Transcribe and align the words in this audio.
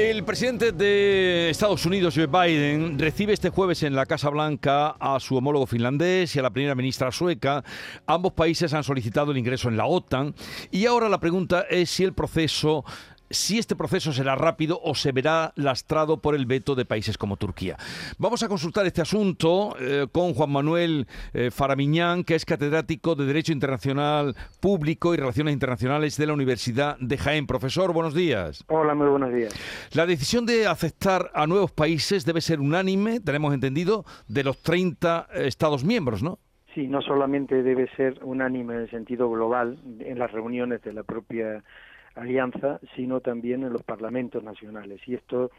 El 0.00 0.24
presidente 0.24 0.72
de 0.72 1.50
Estados 1.50 1.84
Unidos, 1.84 2.14
Joe 2.16 2.26
Biden, 2.26 2.98
recibe 2.98 3.34
este 3.34 3.50
jueves 3.50 3.82
en 3.82 3.94
la 3.94 4.06
Casa 4.06 4.30
Blanca 4.30 4.96
a 4.98 5.20
su 5.20 5.36
homólogo 5.36 5.66
finlandés 5.66 6.34
y 6.34 6.38
a 6.38 6.42
la 6.42 6.48
primera 6.48 6.74
ministra 6.74 7.12
sueca. 7.12 7.62
Ambos 8.06 8.32
países 8.32 8.72
han 8.72 8.82
solicitado 8.82 9.30
el 9.30 9.36
ingreso 9.36 9.68
en 9.68 9.76
la 9.76 9.84
OTAN 9.84 10.34
y 10.70 10.86
ahora 10.86 11.10
la 11.10 11.20
pregunta 11.20 11.66
es 11.68 11.90
si 11.90 12.02
el 12.02 12.14
proceso 12.14 12.82
si 13.30 13.58
este 13.58 13.76
proceso 13.76 14.12
será 14.12 14.34
rápido 14.34 14.80
o 14.82 14.94
se 14.94 15.12
verá 15.12 15.52
lastrado 15.54 16.20
por 16.20 16.34
el 16.34 16.46
veto 16.46 16.74
de 16.74 16.84
países 16.84 17.16
como 17.16 17.36
Turquía. 17.36 17.76
Vamos 18.18 18.42
a 18.42 18.48
consultar 18.48 18.86
este 18.86 19.00
asunto 19.00 19.76
eh, 19.80 20.06
con 20.10 20.34
Juan 20.34 20.50
Manuel 20.50 21.06
eh, 21.32 21.50
Faramiñán, 21.50 22.24
que 22.24 22.34
es 22.34 22.44
catedrático 22.44 23.14
de 23.14 23.26
Derecho 23.26 23.52
Internacional 23.52 24.34
Público 24.60 25.14
y 25.14 25.16
Relaciones 25.16 25.54
Internacionales 25.54 26.16
de 26.16 26.26
la 26.26 26.32
Universidad 26.32 26.96
de 26.98 27.16
Jaén. 27.16 27.46
Profesor, 27.46 27.92
buenos 27.92 28.14
días. 28.14 28.64
Hola, 28.68 28.94
muy 28.94 29.08
buenos 29.08 29.32
días. 29.32 29.54
La 29.94 30.06
decisión 30.06 30.44
de 30.44 30.66
aceptar 30.66 31.30
a 31.34 31.46
nuevos 31.46 31.70
países 31.70 32.24
debe 32.24 32.40
ser 32.40 32.60
unánime, 32.60 33.20
tenemos 33.20 33.54
entendido, 33.54 34.04
de 34.28 34.44
los 34.44 34.60
30 34.62 35.28
Estados 35.34 35.84
miembros, 35.84 36.22
¿no? 36.22 36.38
Sí, 36.74 36.86
no 36.86 37.02
solamente 37.02 37.62
debe 37.62 37.88
ser 37.96 38.20
unánime 38.22 38.74
en 38.74 38.80
el 38.80 38.90
sentido 38.90 39.28
global 39.28 39.78
en 39.98 40.18
las 40.18 40.30
reuniones 40.30 40.82
de 40.82 40.92
la 40.92 41.02
propia 41.02 41.64
alianza, 42.14 42.80
sino 42.96 43.20
también 43.20 43.62
en 43.62 43.72
los 43.72 43.82
parlamentos 43.82 44.42
nacionales. 44.42 45.00
Y 45.06 45.14
esto 45.14 45.50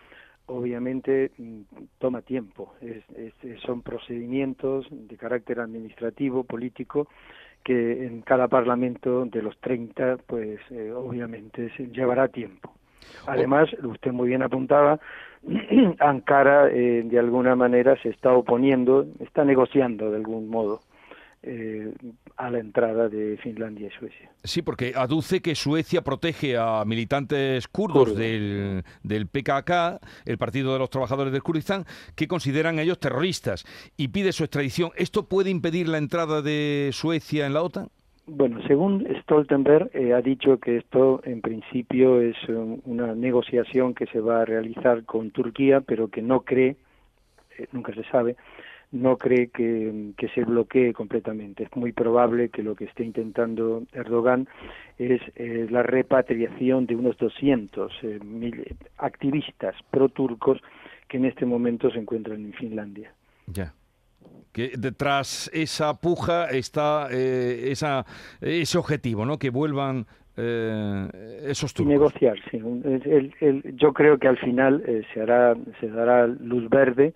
obviamente 0.47 1.31
mm, 1.37 1.61
toma 1.99 2.21
tiempo. 2.21 2.73
son 3.65 3.81
procedimientos 3.81 4.87
de 4.89 5.17
carácter 5.17 5.59
administrativo, 5.59 6.43
político, 6.43 7.07
que 7.63 8.05
en 8.05 8.21
cada 8.21 8.47
parlamento 8.47 9.25
de 9.25 9.41
los 9.41 9.57
30, 9.59 10.17
pues 10.25 10.59
eh, 10.71 10.91
obviamente 10.91 11.69
se 11.77 11.87
llevará 11.87 12.27
tiempo. 12.27 12.73
Además, 13.27 13.69
usted 13.83 14.11
muy 14.11 14.29
bien 14.29 14.43
apuntaba, 14.43 14.99
Ankara 15.99 16.69
eh, 16.69 17.03
de 17.03 17.19
alguna 17.19 17.55
manera 17.55 17.95
se 18.01 18.09
está 18.09 18.33
oponiendo, 18.33 19.05
está 19.19 19.43
negociando 19.43 20.11
de 20.11 20.17
algún 20.17 20.49
modo 20.49 20.81
eh, 21.43 21.91
a 22.37 22.49
la 22.51 22.59
entrada 22.59 23.09
de 23.09 23.37
Finlandia 23.37 23.87
y 23.87 23.99
Suecia. 23.99 24.29
Sí, 24.43 24.61
porque 24.61 24.93
aduce 24.95 25.41
que 25.41 25.55
Suecia 25.55 26.03
protege 26.03 26.57
a 26.57 26.83
militantes 26.85 27.67
kurdos 27.67 28.15
del, 28.15 28.83
del, 29.03 29.27
PKK, 29.27 29.99
el 30.25 30.37
Partido 30.37 30.73
de 30.73 30.79
los 30.79 30.89
Trabajadores 30.89 31.33
del 31.33 31.43
Kurdistán, 31.43 31.85
que 32.15 32.27
consideran 32.27 32.79
ellos 32.79 32.99
terroristas 32.99 33.65
y 33.97 34.09
pide 34.09 34.31
su 34.33 34.43
extradición. 34.43 34.91
¿Esto 34.95 35.27
puede 35.27 35.49
impedir 35.49 35.87
la 35.87 35.97
entrada 35.97 36.41
de 36.41 36.89
Suecia 36.93 37.45
en 37.45 37.53
la 37.53 37.63
OTAN? 37.63 37.89
Bueno, 38.27 38.61
según 38.67 39.07
Stoltenberg, 39.23 39.89
eh, 39.93 40.13
ha 40.13 40.21
dicho 40.21 40.59
que 40.59 40.77
esto 40.77 41.21
en 41.25 41.41
principio 41.41 42.21
es 42.21 42.37
una 42.85 43.15
negociación 43.15 43.95
que 43.95 44.05
se 44.05 44.19
va 44.19 44.41
a 44.41 44.45
realizar 44.45 45.03
con 45.05 45.31
Turquía, 45.31 45.81
pero 45.81 46.07
que 46.07 46.21
no 46.21 46.41
cree, 46.41 46.77
eh, 47.57 47.67
nunca 47.71 47.93
se 47.93 48.03
sabe, 48.05 48.37
no 48.91 49.17
cree 49.17 49.47
que, 49.47 50.13
se 50.35 50.43
bloquee 50.43 50.93
completamente. 50.93 51.63
Es 51.63 51.75
muy 51.75 51.93
probable 51.93 52.49
que 52.49 52.61
lo 52.61 52.75
que 52.75 52.85
esté 52.85 53.03
intentando 53.03 53.83
Erdogan 53.93 54.47
es 54.97 55.21
eh, 55.35 55.67
la 55.69 55.81
repatriación 55.81 56.85
de 56.85 56.95
unos 56.95 57.17
200 57.17 57.91
eh, 58.03 58.19
activistas 58.97 59.75
pro-turcos 59.89 60.59
que 61.07 61.17
en 61.17 61.25
este 61.25 61.45
momento 61.45 61.89
se 61.89 61.99
encuentran 61.99 62.43
en 62.43 62.53
Finlandia. 62.53 63.13
Ya. 63.47 63.73
Que 64.51 64.73
detrás 64.77 65.49
esa 65.53 65.93
puja 65.99 66.49
está 66.49 67.07
eh, 67.11 67.71
esa, 67.71 68.05
ese 68.41 68.77
objetivo, 68.77 69.25
¿no? 69.25 69.37
Que 69.37 69.49
vuelvan 69.49 70.05
esos 70.33 71.73
turcos. 71.73 71.91
negociar, 71.91 72.35
sí. 72.49 72.59
yo 73.75 73.93
creo 73.93 74.17
que 74.17 74.27
al 74.27 74.37
final 74.37 74.81
se 75.13 75.21
hará, 75.21 75.55
se 75.79 75.87
dará 75.87 76.25
luz 76.25 76.67
verde 76.69 77.13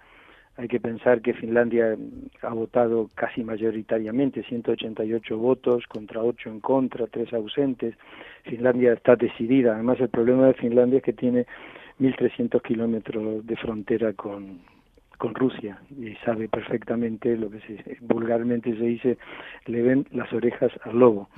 hay 0.58 0.68
que 0.70 0.80
pensar 0.80 1.22
que 1.22 1.34
Finlandia 1.34 1.98
ha 2.42 2.54
votado 2.54 3.10
casi 3.16 3.44
mayoritariamente, 3.44 4.44
188 4.44 5.38
votos 5.38 5.84
contra 5.88 6.24
8 6.24 6.50
en 6.50 6.60
contra, 6.62 7.08
3 7.08 7.34
ausentes. 7.34 7.96
Finlandia 8.44 8.94
está 8.94 9.16
decidida. 9.16 9.74
Además, 9.74 10.00
el 10.00 10.10
problema 10.10 10.48
de 10.48 10.54
Finlandia 10.54 10.98
es 10.98 11.04
que 11.04 11.14
tiene 11.14 11.46
1.300 12.00 12.62
kilómetros 12.62 13.46
de 13.46 13.56
frontera 13.58 14.14
con, 14.14 14.60
con 15.18 15.36
Rusia 15.36 15.80
y 15.90 16.16
sabe 16.26 16.48
perfectamente 16.48 17.38
lo 17.38 17.50
que 17.50 17.60
se, 17.62 17.98
vulgarmente 18.02 18.76
se 18.76 18.84
dice, 18.84 19.18
le 19.66 19.82
ven 19.82 20.06
las 20.12 20.32
orejas 20.34 20.72
al 20.84 21.00
lobo. 21.00 21.30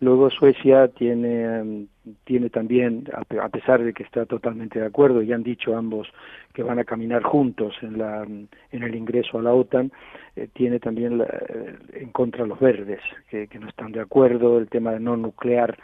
Luego 0.00 0.30
Suecia 0.30 0.88
tiene, 0.88 1.44
em, 1.44 1.86
tiene 2.24 2.50
también, 2.50 3.08
a 3.12 3.48
pesar 3.48 3.82
de 3.82 3.92
que 3.92 4.02
está 4.02 4.26
totalmente 4.26 4.80
de 4.80 4.86
acuerdo, 4.86 5.22
y 5.22 5.32
han 5.32 5.42
dicho 5.42 5.76
ambos 5.76 6.08
que 6.52 6.62
van 6.62 6.78
a 6.78 6.84
caminar 6.84 7.22
juntos 7.22 7.74
en, 7.82 7.98
la, 7.98 8.22
en 8.24 8.82
el 8.82 8.94
ingreso 8.94 9.38
a 9.38 9.42
la 9.42 9.52
OTAN, 9.52 9.92
eh, 10.36 10.48
tiene 10.52 10.80
también 10.80 11.20
eh, 11.20 11.76
en 11.94 12.10
contra 12.10 12.46
los 12.46 12.58
verdes, 12.58 13.00
que, 13.30 13.46
que 13.48 13.58
no 13.58 13.68
están 13.68 13.92
de 13.92 14.00
acuerdo, 14.00 14.58
el 14.58 14.68
tema 14.68 14.92
de 14.92 15.00
no 15.00 15.16
nuclear 15.16 15.78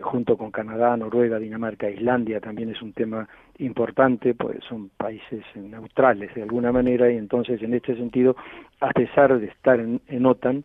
junto 0.00 0.36
con 0.36 0.50
Canadá, 0.50 0.96
Noruega, 0.96 1.38
Dinamarca, 1.38 1.90
Islandia 1.90 2.40
también 2.40 2.70
es 2.70 2.80
un 2.82 2.92
tema 2.92 3.28
importante, 3.58 4.34
pues 4.34 4.58
son 4.68 4.90
países 4.96 5.44
neutrales 5.54 6.34
de 6.34 6.42
alguna 6.42 6.72
manera 6.72 7.10
y 7.10 7.16
entonces 7.16 7.62
en 7.62 7.74
este 7.74 7.94
sentido, 7.96 8.36
a 8.80 8.90
pesar 8.90 9.38
de 9.38 9.46
estar 9.46 9.78
en, 9.80 10.00
en 10.08 10.26
OTAN, 10.26 10.64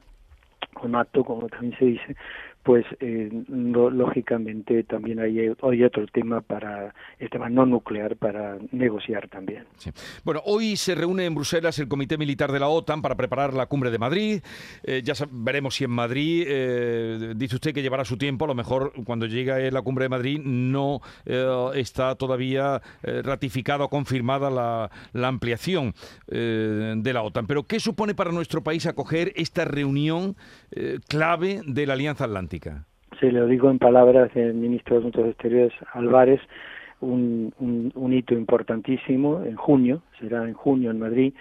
o 0.75 0.88
NATO 0.88 1.23
como 1.23 1.47
también 1.47 1.78
se 1.78 1.85
dice, 1.85 2.16
pues 2.68 2.85
eh, 3.00 3.29
lógicamente 3.47 4.84
también 4.84 5.22
hay, 5.22 5.47
otro 5.47 6.06
tema 6.07 6.41
para 6.41 6.94
el 7.18 7.29
tema 7.29 7.47
no 7.47 7.66
nuclear 7.66 8.18
para 8.18 8.57
negociar 8.73 9.29
también. 9.29 9.63
Bueno, 10.25 10.41
hoy 10.44 10.75
se 10.75 10.94
reúne 10.94 11.23
en 11.23 11.34
Bruselas 11.34 11.79
el 11.79 11.88
Comité 11.88 12.18
Militar 12.18 12.51
de 12.51 12.59
la 12.59 12.68
OTAN 12.68 13.01
para 13.01 13.16
preparar 13.16 13.53
la 13.53 13.68
cumbre 13.68 13.90
de 13.90 13.97
Madrid. 13.97 14.41
Eh, 14.84 15.01
ya 15.01 15.13
veremos 15.31 15.75
si 15.75 15.85
en 15.85 15.91
Madrid, 15.91 16.44
eh, 16.45 17.34
dice 17.38 17.56
usted 17.56 17.74
que 17.74 17.81
llevará 17.81 18.03
su 18.03 18.18
tiempo, 18.18 18.44
a 18.44 18.50
lo 18.50 18.56
mejor 18.56 18.91
cuando 19.06 19.28
llegue 19.28 19.72
la 19.72 19.81
cumbre 19.81 20.03
de 20.03 20.09
Madrid 20.09 20.41
no 20.44 21.00
está 21.74 22.16
todavía 22.16 22.81
ratificada 23.01 23.85
o 23.85 23.89
confirmada 23.89 24.50
la, 24.50 24.91
la 25.13 25.29
ampliación 25.29 25.94
de 26.28 27.12
la 27.13 27.24
OTAN. 27.24 27.47
Pero 27.47 27.63
¿qué 27.63 27.79
supone 27.79 28.13
para 28.13 28.34
nuestro 28.34 28.62
país 28.62 28.85
acoger 28.88 29.31
esta 29.38 29.63
reunión 29.63 30.35
clave 31.08 31.62
de 31.66 31.85
la 31.85 31.94
Alianza 31.94 32.25
Atlántica? 32.25 32.85
Se 33.19 33.31
lo 33.31 33.47
digo 33.47 33.69
en 33.69 33.80
palabras 33.80 34.34
del 34.34 34.53
ministro 34.53 34.96
de 34.96 35.00
Asuntos 35.00 35.28
Exteriores 35.28 35.74
Álvarez, 35.94 36.41
un, 37.00 37.53
un, 37.94 38.13
hito 38.13 38.34
importantísimo 38.34 39.44
en 39.44 39.56
junio, 39.56 40.02
será 40.19 40.44
en 40.44 40.53
junio 40.53 40.91
en 40.91 41.00
Madrid, 41.00 41.34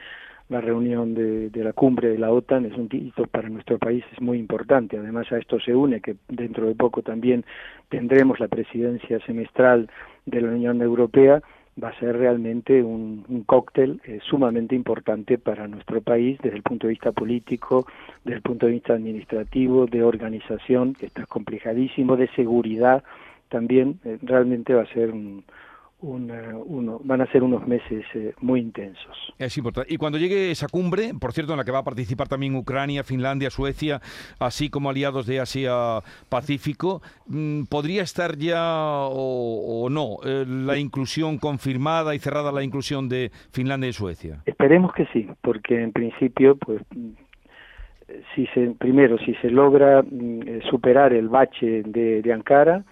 la 0.49 0.61
reunión 0.61 1.15
de, 1.15 1.51
la 1.55 1.73
cumbre 1.73 2.11
de 2.11 2.19
la 2.19 2.31
OTAN 2.31 2.67
es 2.67 2.75
un 2.75 2.89
hito 2.93 3.27
para 3.27 3.49
nuestro 3.49 3.79
país, 3.79 4.05
es 4.13 4.21
muy 4.21 4.39
importante. 4.39 4.97
Además, 4.97 5.31
a 5.33 5.39
esto 5.39 5.59
se 5.59 5.75
une 5.75 6.01
que 6.01 6.17
dentro 6.29 6.67
de 6.67 6.75
poco 6.77 7.03
también 7.03 7.45
tendremos 7.89 8.39
la 8.39 8.47
presidencia 8.47 9.19
semestral 9.27 9.91
de 10.25 10.41
la 10.41 10.49
Unión 10.49 10.81
Europea 10.83 11.43
va 11.83 11.89
a 11.89 11.99
ser 11.99 12.17
realmente 12.17 12.83
un, 12.83 13.45
cóctel 13.47 14.01
eh, 14.05 14.19
sumamente 14.23 14.75
importante 14.75 15.39
para 15.39 15.69
nuestro 15.69 16.01
país 16.01 16.39
desde 16.43 16.57
el 16.57 16.63
punto 16.63 16.87
de 16.87 16.93
vista 16.93 17.13
político, 17.13 17.87
desde 18.25 18.37
el 18.37 18.43
punto 18.43 18.67
de 18.67 18.73
vista 18.73 18.95
administrativo, 18.95 19.87
de 19.87 20.03
organización, 20.03 20.95
que 20.95 21.07
está 21.07 21.27
complicadísimo, 21.27 22.17
de 22.17 22.29
seguridad 22.29 23.05
también, 23.49 24.01
eh, 24.05 24.19
realmente 24.23 24.75
va 24.75 24.83
a 24.83 24.93
ser 24.93 25.11
un, 25.11 25.45
uno, 26.01 27.01
van 27.05 27.21
a 27.21 27.27
ser 27.33 27.43
unos 27.43 27.67
meses 27.67 28.05
eh, 28.15 28.35
muy 28.41 28.61
intensos. 28.61 29.35
Es 29.39 29.57
importante. 29.57 29.93
Y 29.93 29.97
cuando 29.97 30.19
llegue 30.19 30.51
esa 30.51 30.69
cumbre, 30.69 31.13
por 31.19 31.33
cierto, 31.33 31.53
en 31.53 31.59
la 31.59 31.65
que 31.65 31.73
va 31.73 31.79
a 31.79 31.85
participar 31.85 32.29
también 32.29 32.55
Ucrania, 32.55 33.03
Finlandia, 33.03 33.51
Suecia, 33.51 34.01
así 34.39 34.69
como 34.69 34.91
aliados 34.91 35.27
de 35.27 35.41
Asia-Pacífico, 35.41 37.03
mm, 37.27 37.65
¿podría 37.65 38.03
estar 38.03 38.37
ya 38.37 38.61
o, 39.09 39.89
no 39.91 40.17
eh, 40.25 40.45
la 40.47 40.77
inclusión 40.79 41.39
confirmada 41.39 42.15
y 42.15 42.19
cerrada 42.19 42.53
la 42.53 42.63
inclusión 42.63 43.09
de 43.09 43.31
Finlandia 43.53 43.89
y 43.89 43.93
Suecia? 43.93 44.43
Esperemos 44.45 44.93
que 44.93 45.07
sí, 45.07 45.29
porque 45.41 45.83
en 45.83 45.93
principio, 45.93 46.57
pues 46.57 46.83
si 48.35 48.47
se, 48.49 48.73
primero, 48.79 49.19
si 49.19 49.35
se 49.37 49.51
logra 49.51 50.03
mm, 50.03 50.41
eh, 50.47 50.61
superar 50.71 51.13
el 51.13 51.29
bache 51.29 51.83
de, 51.83 52.23
de 52.23 52.33
Ankara, 52.33 52.85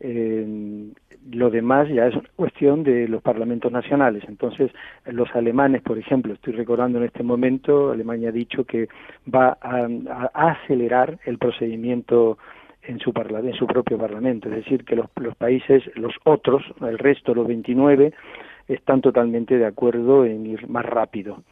eh, 0.00 0.92
lo 1.30 1.50
demás 1.50 1.88
ya 1.88 2.06
es 2.06 2.14
cuestión 2.36 2.82
de 2.82 3.08
los 3.08 3.22
parlamentos 3.22 3.72
nacionales. 3.72 4.24
Entonces, 4.28 4.70
los 5.06 5.34
alemanes, 5.34 5.82
por 5.82 5.98
ejemplo, 5.98 6.34
estoy 6.34 6.52
recordando 6.52 6.98
en 6.98 7.04
este 7.04 7.22
momento, 7.22 7.92
Alemania 7.92 8.28
ha 8.28 8.32
dicho 8.32 8.64
que 8.64 8.88
va 9.32 9.56
a, 9.60 9.88
acelerar 10.34 11.18
el 11.24 11.38
procedimiento 11.38 12.38
en 12.82 12.98
su, 12.98 13.12
en 13.16 13.54
su 13.54 13.66
propio 13.66 13.96
parlamento, 13.96 14.48
es 14.48 14.56
decir, 14.56 14.84
que 14.84 14.96
los, 14.96 15.06
los 15.16 15.34
países, 15.36 15.82
los 15.94 16.14
otros, 16.24 16.62
el 16.82 16.98
resto, 16.98 17.34
los 17.34 17.46
29, 17.46 18.12
están 18.68 19.00
totalmente 19.00 19.56
de 19.56 19.66
acuerdo 19.66 20.24
en 20.24 20.46
ir 20.46 20.68
más 20.68 20.84
rápido. 20.84 21.42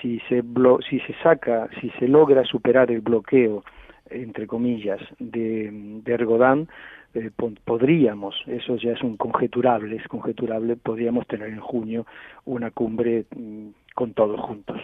Si 0.00 0.20
se, 0.28 0.42
si 0.88 1.00
se 1.00 1.14
saca, 1.22 1.68
si 1.80 1.90
se 1.98 2.06
logra 2.06 2.44
superar 2.44 2.90
el 2.90 3.00
bloqueo 3.00 3.64
entre 4.12 4.46
comillas, 4.46 5.00
de, 5.18 5.70
de 5.72 6.12
Ergodán, 6.12 6.68
eh, 7.14 7.30
podríamos, 7.64 8.34
eso 8.46 8.76
ya 8.76 8.92
es 8.92 9.02
un 9.02 9.16
conjeturable, 9.16 9.96
es 9.96 10.08
conjeturable, 10.08 10.76
podríamos 10.76 11.26
tener 11.26 11.48
en 11.48 11.60
junio 11.60 12.06
una 12.44 12.70
cumbre 12.70 13.26
mm, 13.36 13.68
con 13.94 14.14
todos 14.14 14.40
juntos. 14.40 14.80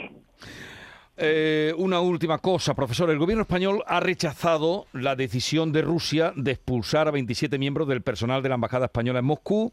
Eh, 1.20 1.74
una 1.76 2.00
última 2.00 2.38
cosa, 2.38 2.74
profesor. 2.74 3.10
El 3.10 3.18
gobierno 3.18 3.42
español 3.42 3.82
ha 3.88 3.98
rechazado 3.98 4.86
la 4.92 5.16
decisión 5.16 5.72
de 5.72 5.82
Rusia 5.82 6.32
de 6.36 6.52
expulsar 6.52 7.08
a 7.08 7.10
27 7.10 7.58
miembros 7.58 7.88
del 7.88 8.02
personal 8.02 8.40
de 8.40 8.48
la 8.48 8.54
Embajada 8.54 8.86
Española 8.86 9.18
en 9.18 9.24
Moscú. 9.24 9.72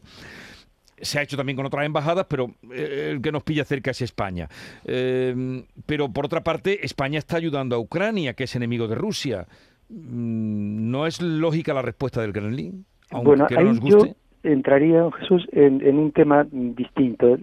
Se 1.00 1.20
ha 1.20 1.22
hecho 1.22 1.36
también 1.36 1.54
con 1.54 1.66
otras 1.66 1.86
embajadas, 1.86 2.26
pero 2.28 2.56
eh, 2.72 3.10
el 3.12 3.22
que 3.22 3.30
nos 3.30 3.44
pilla 3.44 3.64
cerca 3.64 3.92
es 3.92 4.02
España. 4.02 4.48
Eh, 4.84 5.64
pero 5.86 6.12
por 6.12 6.24
otra 6.24 6.42
parte, 6.42 6.84
España 6.84 7.20
está 7.20 7.36
ayudando 7.36 7.76
a 7.76 7.78
Ucrania, 7.78 8.34
que 8.34 8.44
es 8.44 8.56
enemigo 8.56 8.88
de 8.88 8.96
Rusia. 8.96 9.46
Mm, 9.88 10.90
¿No 10.90 11.06
es 11.06 11.20
lógica 11.20 11.74
la 11.74 11.82
respuesta 11.82 12.20
del 12.20 12.32
Kremlin? 12.32 12.84
Aunque 13.10 13.36
no 13.36 13.60
nos 13.62 13.80
guste? 13.80 14.08
yo 14.08 14.14
entraría, 14.42 15.08
Jesús, 15.18 15.46
en 15.52 15.98
un 15.98 16.12
tema 16.12 16.46
distinto. 16.50 17.36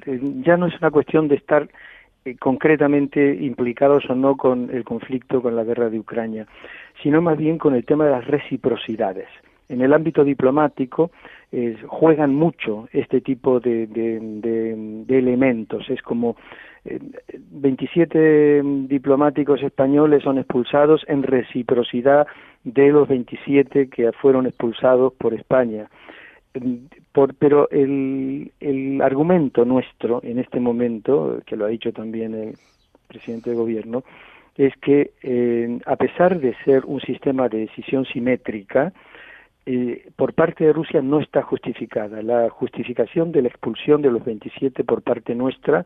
Ya 0.46 0.58
no 0.58 0.68
es 0.68 0.78
una 0.80 0.92
cuestión 0.92 1.28
de 1.28 1.36
estar 1.36 1.70
eh, 2.26 2.38
concretamente 2.38 3.36
implicados 3.36 4.10
o 4.10 4.16
no 4.16 4.38
con 4.38 4.70
el 4.70 4.86
conflicto, 4.86 5.42
con 5.42 5.58
la 5.58 5.66
guerra 5.66 5.90
de 5.90 6.00
Ucrania, 6.00 6.48
sino 7.02 7.22
más 7.22 7.38
bien 7.38 7.58
con 7.58 7.76
el 7.76 7.86
tema 7.86 8.06
de 8.06 8.12
las 8.12 8.26
reciprocidades. 8.26 9.28
En 9.68 9.82
el 9.82 9.94
ámbito 9.94 10.24
diplomático 10.24 11.12
eh, 11.52 11.76
juegan 11.86 12.34
mucho 12.34 12.88
este 12.94 13.20
tipo 13.20 13.60
de, 13.60 13.84
elementos. 15.10 15.90
Es 15.90 16.02
como 16.02 16.38
27 16.86 18.18
eh, 18.18 18.62
diplomáticos 18.88 19.62
españoles 19.64 20.24
son 20.24 20.38
expulsados 20.38 21.06
en 21.08 21.24
reciprocidad 21.24 22.28
de 22.64 22.90
los 22.90 23.08
27 23.08 23.90
que 23.90 24.12
fueron 24.12 24.46
expulsados 24.48 25.14
por 25.14 25.34
España. 25.34 25.90
Pero 27.40 27.70
el, 27.72 28.52
el 28.60 29.02
argumento 29.02 29.66
nuestro 29.66 30.22
en 30.24 30.40
este 30.40 30.60
momento, 30.60 31.42
que 31.46 31.56
lo 31.56 31.66
ha 31.66 31.70
dicho 31.70 31.92
también 31.92 32.36
el 32.36 32.56
presidente 33.08 33.52
de 33.52 33.56
gobierno, 33.56 34.04
es 34.58 34.74
que 34.78 35.12
eh, 35.24 35.80
a 35.86 35.96
pesar 35.96 36.40
de 36.40 36.56
ser 36.64 36.86
un 36.86 37.02
sistema 37.02 37.50
de 37.50 37.60
decisión 37.60 38.06
simétrica, 38.06 38.94
eh, 39.66 40.10
por 40.16 40.34
parte 40.34 40.66
de 40.66 40.74
Rusia 40.74 41.02
no 41.02 41.20
está 41.20 41.42
justificada. 41.42 42.22
La 42.22 42.50
justificación 42.50 43.32
de 43.32 43.42
la 43.42 43.48
expulsión 43.48 44.02
de 44.02 44.12
los 44.12 44.24
27 44.24 44.84
por 44.84 45.02
parte 45.02 45.36
nuestra 45.36 45.86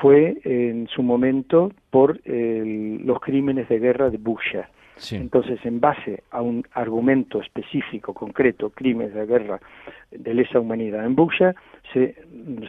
fue 0.00 0.38
en 0.44 0.88
su 0.88 1.02
momento 1.02 1.72
por 1.90 2.20
los 2.26 3.20
crímenes 3.20 3.68
de 3.68 3.78
guerra 3.78 4.10
de 4.10 4.18
Busha. 4.18 4.68
Entonces, 5.10 5.58
en 5.64 5.80
base 5.80 6.22
a 6.30 6.40
un 6.40 6.64
argumento 6.72 7.40
específico, 7.40 8.14
concreto, 8.14 8.70
crímenes 8.70 9.14
de 9.14 9.26
guerra 9.26 9.60
de 10.10 10.34
lesa 10.34 10.58
humanidad 10.58 11.04
en 11.04 11.14
Busha, 11.14 11.54
se, 11.92 12.14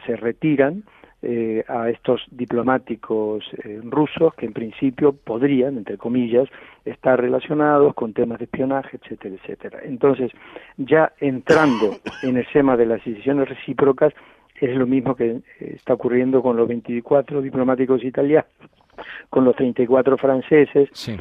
se 0.05 0.15
retiran 0.17 0.83
eh, 1.23 1.63
a 1.67 1.89
estos 1.89 2.21
diplomáticos 2.29 3.43
eh, 3.63 3.81
rusos 3.83 4.35
que 4.35 4.45
en 4.45 4.53
principio 4.53 5.13
podrían, 5.13 5.77
entre 5.77 5.97
comillas, 5.97 6.47
estar 6.85 7.19
relacionados 7.19 7.95
con 7.95 8.13
temas 8.13 8.37
de 8.37 8.45
espionaje, 8.45 8.99
etcétera, 9.01 9.35
etcétera. 9.35 9.79
Entonces, 9.83 10.31
ya 10.77 11.13
entrando 11.19 11.95
en 12.23 12.37
el 12.37 12.45
tema 12.53 12.77
de 12.77 12.85
las 12.85 13.03
decisiones 13.03 13.49
recíprocas, 13.49 14.13
es 14.61 14.75
lo 14.75 14.85
mismo 14.85 15.15
que 15.15 15.31
eh, 15.31 15.41
está 15.59 15.95
ocurriendo 15.95 16.41
con 16.43 16.55
los 16.55 16.67
24 16.67 17.41
diplomáticos 17.41 18.03
italianos, 18.03 18.51
con 19.29 19.43
los 19.43 19.55
34 19.55 20.17
franceses, 20.17 20.89
sí. 20.93 21.17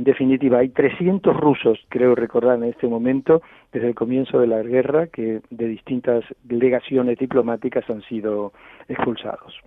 En 0.00 0.04
definitiva, 0.04 0.60
hay 0.60 0.70
300 0.70 1.36
rusos, 1.36 1.78
creo 1.90 2.14
recordar 2.14 2.56
en 2.56 2.64
este 2.64 2.88
momento, 2.88 3.42
desde 3.70 3.88
el 3.88 3.94
comienzo 3.94 4.40
de 4.40 4.46
la 4.46 4.62
guerra, 4.62 5.08
que 5.08 5.42
de 5.50 5.66
distintas 5.66 6.24
delegaciones 6.42 7.18
diplomáticas 7.18 7.84
han 7.90 8.00
sido 8.04 8.54
expulsados. 8.88 9.60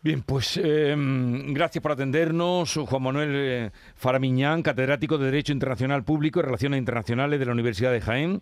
Bien, 0.00 0.22
pues 0.24 0.60
em, 0.62 1.52
gracias 1.52 1.82
por 1.82 1.90
atendernos, 1.90 2.76
Juan 2.88 3.02
Manuel 3.02 3.30
eh, 3.34 3.70
Faramiñán, 3.96 4.62
catedrático 4.62 5.18
de 5.18 5.24
Derecho 5.24 5.52
Internacional 5.52 6.04
Público 6.04 6.38
y 6.38 6.44
Relaciones 6.44 6.78
Internacionales 6.78 7.40
de 7.40 7.46
la 7.46 7.52
Universidad 7.52 7.90
de 7.90 8.00
Jaén. 8.00 8.40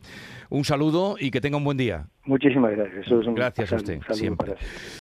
Un 0.51 0.65
saludo 0.65 1.17
y 1.19 1.31
que 1.31 1.41
tenga 1.41 1.57
un 1.57 1.65
buen 1.65 1.79
día. 1.79 2.09
Muchísimas 2.27 2.73
gracias. 2.73 3.07
gracias 3.35 3.73
a 3.73 3.77
usted, 3.77 4.01
siempre. 4.11 4.53